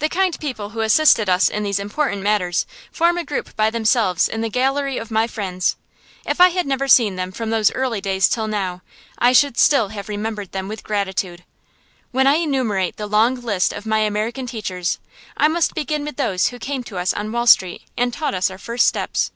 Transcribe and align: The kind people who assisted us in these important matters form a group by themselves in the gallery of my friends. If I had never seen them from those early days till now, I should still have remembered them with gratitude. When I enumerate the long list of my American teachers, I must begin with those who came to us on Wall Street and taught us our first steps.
The 0.00 0.08
kind 0.08 0.36
people 0.40 0.70
who 0.70 0.80
assisted 0.80 1.28
us 1.28 1.48
in 1.48 1.62
these 1.62 1.78
important 1.78 2.22
matters 2.22 2.66
form 2.90 3.16
a 3.16 3.22
group 3.24 3.54
by 3.54 3.70
themselves 3.70 4.28
in 4.28 4.40
the 4.40 4.48
gallery 4.48 4.98
of 4.98 5.12
my 5.12 5.28
friends. 5.28 5.76
If 6.26 6.40
I 6.40 6.48
had 6.48 6.66
never 6.66 6.88
seen 6.88 7.14
them 7.14 7.30
from 7.30 7.50
those 7.50 7.70
early 7.70 8.00
days 8.00 8.28
till 8.28 8.48
now, 8.48 8.82
I 9.16 9.32
should 9.32 9.56
still 9.56 9.90
have 9.90 10.08
remembered 10.08 10.50
them 10.50 10.66
with 10.66 10.82
gratitude. 10.82 11.44
When 12.10 12.26
I 12.26 12.34
enumerate 12.34 12.96
the 12.96 13.06
long 13.06 13.36
list 13.36 13.72
of 13.72 13.86
my 13.86 14.00
American 14.00 14.48
teachers, 14.48 14.98
I 15.36 15.46
must 15.46 15.72
begin 15.72 16.04
with 16.04 16.16
those 16.16 16.48
who 16.48 16.58
came 16.58 16.82
to 16.90 16.98
us 16.98 17.14
on 17.14 17.30
Wall 17.30 17.46
Street 17.46 17.82
and 17.96 18.12
taught 18.12 18.34
us 18.34 18.50
our 18.50 18.58
first 18.58 18.88
steps. 18.88 19.30